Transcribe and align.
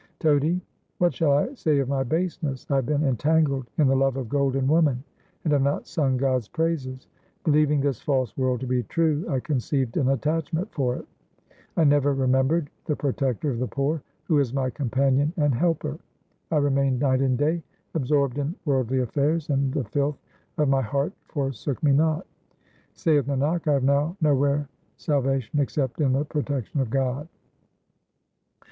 Todi 0.17 0.59
What 0.97 1.13
shall 1.13 1.33
I 1.33 1.53
say 1.53 1.77
of 1.77 1.87
my 1.87 2.01
baseness? 2.01 2.65
I 2.71 2.77
have 2.77 2.87
been 2.87 3.03
entangled 3.03 3.67
in 3.77 3.87
the 3.87 3.95
love 3.95 4.17
of 4.17 4.29
gold 4.29 4.55
and 4.55 4.67
woman, 4.67 5.03
and 5.43 5.53
have 5.53 5.61
not 5.61 5.85
sung 5.85 6.17
God's 6.17 6.47
praises. 6.47 7.05
Believing 7.43 7.79
this 7.81 8.01
false 8.01 8.35
world 8.35 8.61
to 8.61 8.65
be 8.65 8.81
true 8.81 9.23
I 9.29 9.39
conceived 9.39 9.97
an 9.97 10.09
attach 10.09 10.51
ment 10.53 10.71
for 10.71 10.95
it; 10.95 11.05
I 11.77 11.83
never 11.83 12.15
remembered 12.15 12.71
the 12.85 12.95
Protector 12.95 13.51
of 13.51 13.59
the 13.59 13.67
poor, 13.67 14.01
who 14.23 14.39
is 14.39 14.55
my 14.55 14.71
companion 14.71 15.33
and 15.37 15.53
helper; 15.53 15.99
I 16.49 16.57
remained 16.57 16.99
night 16.99 17.21
and 17.21 17.37
day 17.37 17.61
absorbed 17.93 18.39
in 18.39 18.55
worldly 18.65 19.01
affairs, 19.01 19.51
and 19.51 19.71
the 19.71 19.83
filth 19.83 20.17
of 20.57 20.67
my 20.67 20.81
heart 20.81 21.13
forsook 21.27 21.83
me 21.83 21.91
not. 21.91 22.25
Saith 22.95 23.27
Nanak, 23.27 23.67
I 23.67 23.73
have 23.73 23.83
now 23.83 24.17
nowhere 24.19 24.67
salvation 24.97 25.59
except 25.59 26.01
in 26.01 26.13
the 26.13 26.25
protection 26.25 26.79
of 26.79 26.89
God. 26.89 27.27